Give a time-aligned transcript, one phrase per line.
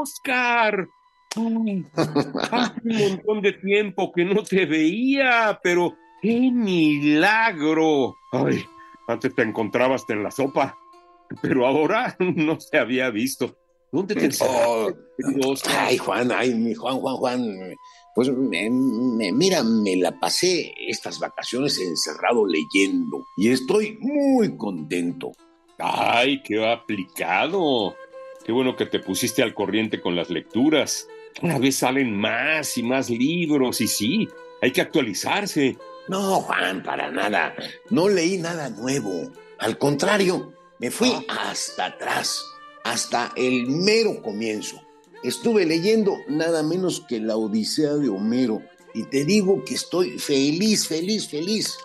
[0.00, 0.88] Oscar.
[1.36, 8.16] Hace un montón de tiempo que no te veía, pero ¡qué milagro!
[8.32, 8.64] Ay,
[9.06, 10.76] antes te encontrabas en la sopa,
[11.40, 13.56] pero ahora no se había visto.
[13.92, 14.26] ¿Dónde te
[15.44, 15.74] Oscar?
[15.88, 17.76] Ay, Juan, ay, mi Juan, Juan, Juan.
[18.14, 25.32] Pues me- me- mira, me la pasé estas vacaciones encerrado leyendo y estoy muy contento.
[25.78, 27.94] Ay, qué aplicado.
[28.50, 31.06] Qué bueno que te pusiste al corriente con las lecturas.
[31.40, 34.28] Cada vez salen más y más libros y sí,
[34.60, 35.78] hay que actualizarse.
[36.08, 37.54] No, Juan, para nada.
[37.90, 39.30] No leí nada nuevo.
[39.56, 42.44] Al contrario, me fui hasta atrás,
[42.82, 44.82] hasta el mero comienzo.
[45.22, 48.62] Estuve leyendo nada menos que la Odisea de Homero
[48.94, 51.78] y te digo que estoy feliz, feliz, feliz.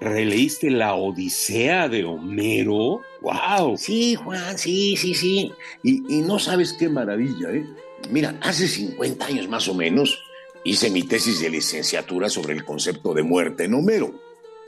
[0.00, 3.00] ¿Releíste la Odisea de Homero?
[3.20, 3.76] ¡Wow!
[3.76, 5.52] Sí, Juan, sí, sí, sí.
[5.82, 7.66] Y, y no sabes qué maravilla, ¿eh?
[8.10, 10.22] Mira, hace 50 años más o menos
[10.64, 14.14] hice mi tesis de licenciatura sobre el concepto de muerte en Homero.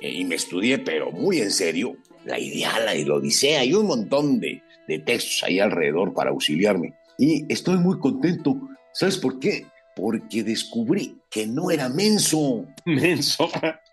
[0.00, 3.86] Eh, Y me estudié, pero muy en serio, la Ideala y la Odisea y un
[3.86, 6.94] montón de, de textos ahí alrededor para auxiliarme.
[7.18, 8.56] Y estoy muy contento.
[8.92, 9.66] ¿Sabes por qué?
[9.94, 12.64] Porque descubrí que no era menso.
[12.84, 13.48] Menso.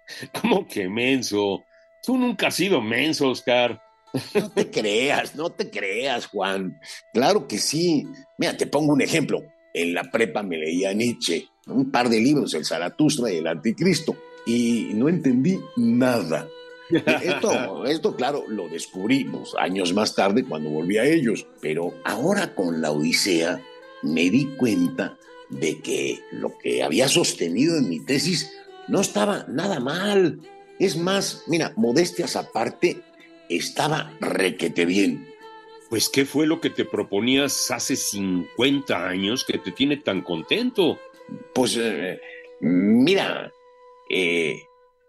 [0.41, 1.63] ¿Cómo que menso?
[2.03, 3.81] Tú nunca has sido menso, Oscar.
[4.33, 6.79] No te creas, no te creas, Juan.
[7.13, 8.05] Claro que sí.
[8.37, 9.43] Mira, te pongo un ejemplo.
[9.73, 14.15] En la prepa me leía Nietzsche, un par de libros, El Zaratustra y El Anticristo,
[14.45, 16.47] y no entendí nada.
[16.89, 22.55] Esto, esto, claro, lo descubrí pues, años más tarde cuando volví a ellos, pero ahora
[22.55, 23.61] con la Odisea
[24.01, 25.17] me di cuenta
[25.49, 28.51] de que lo que había sostenido en mi tesis
[28.87, 30.39] no estaba nada mal.
[30.79, 33.01] Es más, mira, modestias aparte,
[33.49, 35.27] estaba requete bien.
[35.89, 40.99] Pues, ¿qué fue lo que te proponías hace 50 años que te tiene tan contento?
[41.53, 42.19] Pues eh,
[42.61, 43.51] mira,
[44.09, 44.61] eh,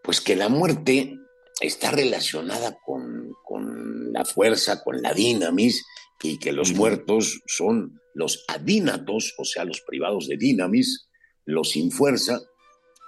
[0.03, 1.17] pues que la muerte
[1.61, 5.84] está relacionada con, con la fuerza, con la dinamis,
[6.22, 11.09] y que los muertos son los adínatos, o sea, los privados de dinamis,
[11.44, 12.41] los sin fuerza,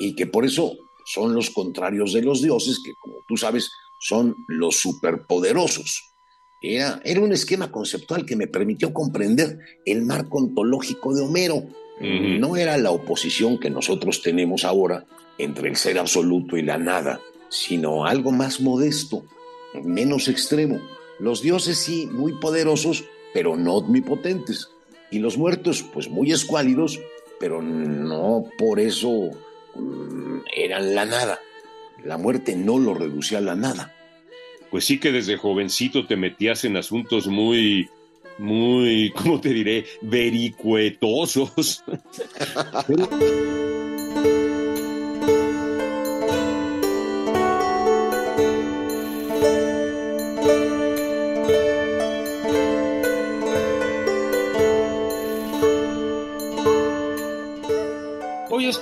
[0.00, 4.34] y que por eso son los contrarios de los dioses, que como tú sabes, son
[4.49, 6.03] los superpoderosos.
[6.62, 11.65] Era, era un esquema conceptual que me permitió comprender el marco ontológico de Homero.
[12.00, 15.05] No era la oposición que nosotros tenemos ahora
[15.37, 19.25] entre el ser absoluto y la nada, sino algo más modesto,
[19.84, 20.81] menos extremo.
[21.19, 24.71] Los dioses sí, muy poderosos, pero no omnipotentes.
[25.10, 26.99] Y los muertos, pues muy escuálidos,
[27.39, 29.31] pero no por eso
[30.54, 31.41] eran la nada.
[32.04, 33.94] La muerte no lo reducía a la nada.
[34.70, 37.91] Pues sí que desde jovencito te metías en asuntos muy,
[38.38, 39.84] muy, ¿cómo te diré?
[40.00, 41.84] Vericuetosos.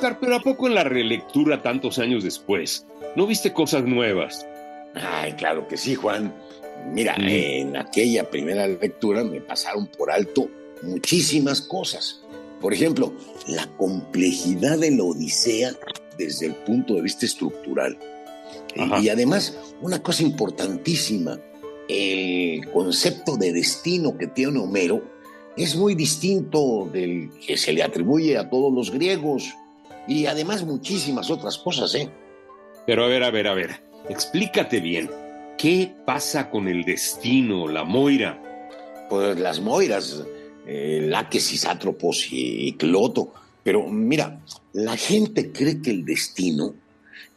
[0.09, 2.87] Oscar, pero ¿a poco en la relectura tantos años después?
[3.17, 4.47] ¿No viste cosas nuevas?
[4.95, 6.35] Ay, claro que sí, Juan.
[6.93, 7.29] Mira, Mm.
[7.29, 10.49] en aquella primera lectura me pasaron por alto
[10.83, 12.23] muchísimas cosas.
[12.61, 13.13] Por ejemplo,
[13.47, 15.73] la complejidad de la Odisea
[16.17, 17.99] desde el punto de vista estructural.
[18.75, 19.01] Eh, Ajá.
[19.01, 21.39] Y además, una cosa importantísima,
[21.89, 25.03] el concepto de destino que tiene Homero
[25.57, 29.55] es muy distinto del que se le atribuye a todos los griegos.
[30.09, 32.09] Y además muchísimas otras cosas, ¿eh?
[32.87, 35.11] Pero a ver, a ver, a ver, explícate bien.
[35.59, 38.43] ¿Qué pasa con el destino, la Moira?
[39.11, 40.23] pues las moiras,
[40.67, 41.11] eh,
[41.67, 43.33] Átropos y, y Cloto.
[43.63, 44.41] Pero mira,
[44.75, 46.75] la gente cree que el destino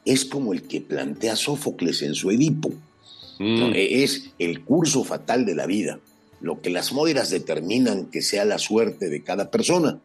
[0.03, 2.69] es como el que plantea Sófocles en su Edipo.
[3.39, 5.99] Mm, Eh, Es el curso fatal de la vida,
[6.41, 9.99] lo que las moiras determinan que sea la suerte de cada persona.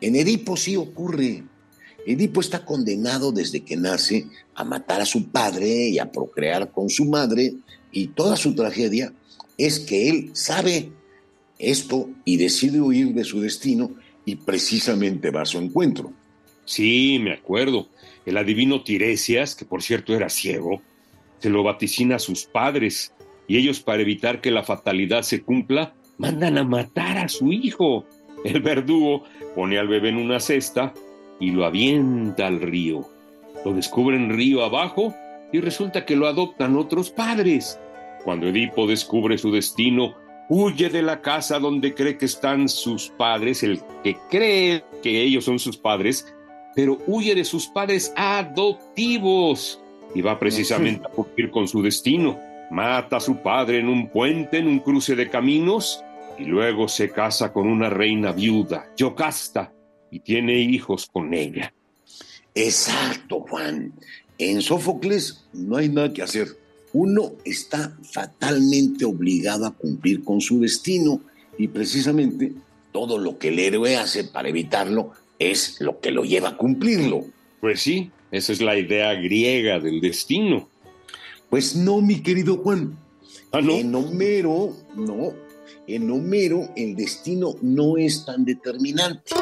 [0.00, 1.44] En Edipo sí ocurre.
[2.06, 6.88] Edipo está condenado desde que nace a matar a su padre y a procrear con
[6.88, 7.54] su madre,
[7.90, 9.12] y toda su tragedia
[9.58, 10.92] es que él sabe
[11.58, 13.90] esto y decide huir de su destino
[14.24, 16.12] y precisamente va a su encuentro.
[16.64, 17.88] Sí, me acuerdo.
[18.24, 20.82] El adivino Tiresias, que por cierto era ciego,
[21.38, 23.12] se lo vaticina a sus padres
[23.48, 28.06] y ellos para evitar que la fatalidad se cumpla, mandan a matar a su hijo.
[28.44, 29.24] El verdugo
[29.54, 30.92] pone al bebé en una cesta
[31.40, 33.08] y lo avienta al río.
[33.64, 35.14] Lo descubren río abajo
[35.52, 37.78] y resulta que lo adoptan otros padres.
[38.24, 40.14] Cuando Edipo descubre su destino,
[40.48, 45.44] huye de la casa donde cree que están sus padres, el que cree que ellos
[45.44, 46.34] son sus padres,
[46.74, 49.80] pero huye de sus padres adoptivos
[50.14, 52.38] y va precisamente a cumplir con su destino.
[52.70, 56.02] Mata a su padre en un puente, en un cruce de caminos,
[56.38, 59.72] y luego se casa con una reina viuda, Yocasta,
[60.10, 61.72] y tiene hijos con ella.
[62.54, 63.92] Exacto, Juan.
[64.38, 66.48] En Sófocles no hay nada que hacer.
[66.92, 71.20] Uno está fatalmente obligado a cumplir con su destino
[71.58, 72.52] y precisamente
[72.92, 77.26] todo lo que el héroe hace para evitarlo es lo que lo lleva a cumplirlo.
[77.60, 80.68] Pues sí, esa es la idea griega del destino.
[81.50, 82.98] Pues no, mi querido Juan.
[83.52, 83.72] ¿Ah, no?
[83.72, 85.34] En Homero, no.
[85.86, 89.34] En Homero el destino no es tan determinante.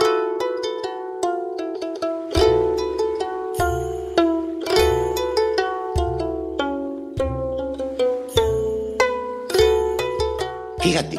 [10.84, 11.18] Fíjate,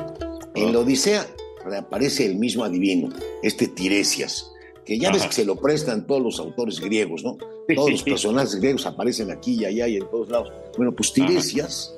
[0.54, 1.26] en la Odisea
[1.66, 3.10] reaparece el mismo adivino,
[3.42, 4.52] este Tiresias,
[4.86, 7.40] que ya ves que se lo prestan todos los autores griegos, ¿no?
[7.74, 10.54] Todos los personajes griegos aparecen aquí y allá y en todos lados.
[10.78, 11.96] Bueno, pues Tiresias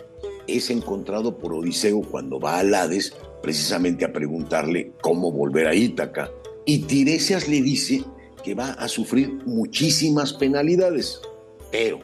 [0.48, 6.32] es encontrado por Odiseo cuando va al Hades precisamente a preguntarle cómo volver a Ítaca.
[6.66, 8.02] Y Tiresias le dice
[8.46, 11.20] que va a sufrir muchísimas penalidades,
[11.70, 12.00] pero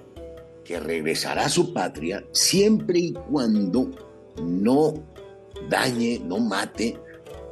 [0.66, 3.92] que regresará a su patria siempre y cuando
[4.42, 5.13] no
[5.70, 6.98] dañe, no mate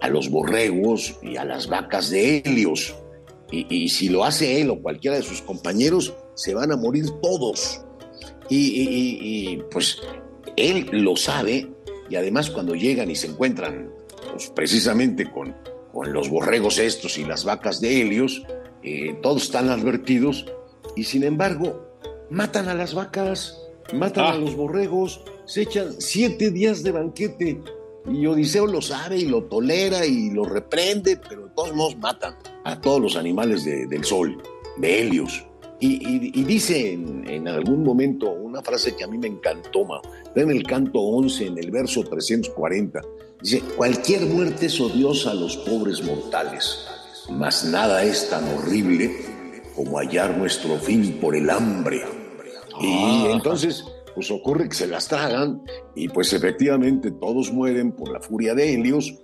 [0.01, 2.95] a los borregos y a las vacas de Helios.
[3.51, 7.05] Y, y si lo hace él o cualquiera de sus compañeros, se van a morir
[7.21, 7.81] todos.
[8.49, 9.99] Y, y- y- y, pues
[10.57, 11.67] él lo sabe
[12.09, 13.89] y además cuando llegan y se encuentran
[14.31, 15.55] pues, precisamente con,
[15.93, 18.43] con los borregos estos y las vacas de Helios,
[18.83, 20.45] eh, todos están advertidos
[20.95, 21.87] y sin embargo
[22.29, 23.57] matan a las vacas,
[23.93, 24.31] matan Ah.
[24.31, 27.61] a los borregos, se echan siete días de banquete
[28.09, 32.36] y Odiseo lo sabe y lo tolera y lo reprende, pero de todos modos matan
[32.63, 34.42] a todos los animales de- del sol,
[34.77, 35.45] de Helios.
[35.80, 39.86] Y, y- y dice en, en algún momento una frase que a mí me encantó.
[40.25, 43.01] Está en el canto 11, en el verso 340.
[43.42, 46.86] Dice, cualquier muerte es odiosa a los pobres mortales,
[47.31, 49.12] mas nada es tan horrible
[49.75, 52.04] como hallar nuestro fin por el hambre.
[52.80, 53.30] Y Ah.
[53.31, 53.83] entonces,
[54.15, 55.61] pues ocurre que se las tragan
[55.95, 59.19] y pues efectivamente todos mueren por la furia de Helios,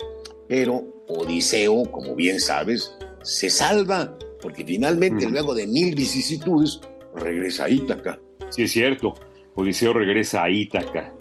[0.48, 6.80] pero Odiseo, como bien sabes, se salva porque finalmente luego de mil vicisitudes
[7.16, 8.20] regresa a Ítaca.
[8.50, 9.16] Sí, es cierto.
[9.56, 11.14] Odiseo regresa a Ítaca.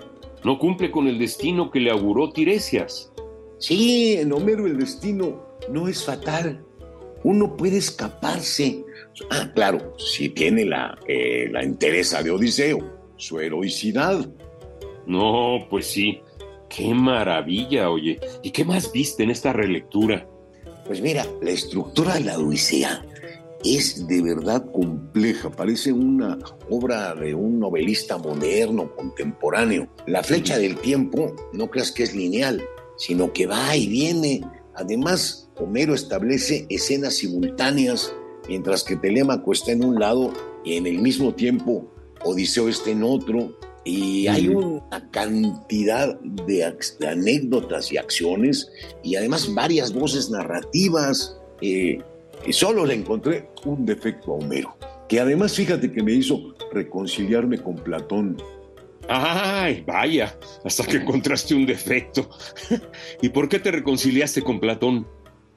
[0.44, 3.12] No cumple con el destino que le auguró Tiresias.
[3.58, 6.64] Sí, en Homero el destino no es fatal.
[7.24, 8.84] Uno puede escaparse.
[9.30, 12.78] Ah, claro, si tiene la, eh, la entereza de Odiseo,
[13.16, 14.28] su heroicidad.
[15.06, 16.20] No, pues sí.
[16.68, 18.18] Qué maravilla, oye.
[18.42, 20.26] ¿Y qué más viste en esta relectura?
[20.86, 23.04] Pues mira, la estructura de la Odisea
[23.64, 26.38] es de verdad compleja, parece una
[26.70, 29.88] obra de un novelista moderno, contemporáneo.
[30.06, 32.62] La flecha del tiempo no creas que es lineal,
[32.96, 34.42] sino que va y viene.
[34.74, 38.14] Además, Homero establece escenas simultáneas,
[38.48, 40.32] mientras que Telémaco está en un lado
[40.64, 41.90] y en el mismo tiempo
[42.24, 43.58] Odiseo está en otro.
[43.84, 46.76] Y hay una cantidad de,
[47.08, 48.68] anécdotas y acciones
[49.04, 51.38] y además varias voces narrativas.
[51.60, 52.00] eh,
[52.44, 54.76] y solo le encontré un defecto a Homero,
[55.08, 58.36] que además fíjate que me hizo reconciliarme con Platón.
[59.08, 62.28] Ay, vaya, hasta que encontraste un defecto.
[63.22, 65.06] ¿Y por qué te reconciliaste con Platón?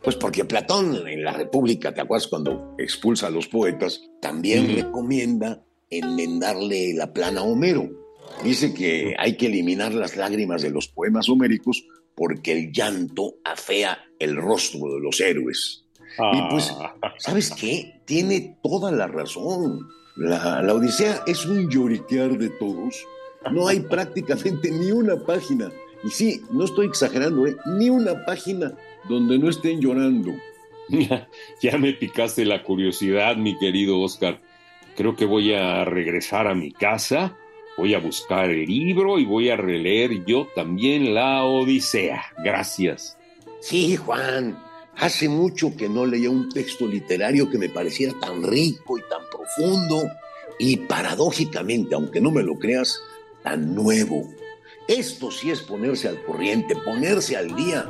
[0.04, 4.02] Pues porque Platón en la República, ¿te acuerdas cuando expulsa a los poetas?
[4.22, 7.90] También recomienda enmendarle la plana a Homero.
[8.44, 11.84] Dice que hay que eliminar las lágrimas de los poemas homéricos
[12.16, 15.86] porque el llanto afea el rostro de los héroes.
[16.34, 18.02] Y pues, Ah, ¿sabes qué?
[18.06, 19.88] Tiene toda la razón.
[20.18, 23.06] La, la Odisea es un lloriquear de todos.
[23.52, 25.72] No hay prácticamente ni una página.
[26.04, 27.56] Y sí, no estoy exagerando, ¿eh?
[27.78, 28.74] Ni una página
[29.08, 30.34] donde no estén llorando.
[30.90, 31.30] ya,
[31.62, 34.42] ya me picaste la curiosidad, mi querido Oscar.
[35.00, 37.38] Creo que voy a regresar a mi casa,
[37.78, 42.22] Voy a buscar el libro y voy a releer yo también la Odisea.
[42.44, 43.18] Gracias.
[43.62, 44.62] Sí, Juan.
[44.98, 49.22] Hace mucho que no leía un texto literario que me pareciera tan rico y tan
[49.32, 50.12] profundo
[50.60, 53.00] y paradójicamente, aunque no me lo creas,
[53.42, 54.30] tan nuevo.
[54.90, 57.90] Esto sí es ponerse al corriente, ponerse al día.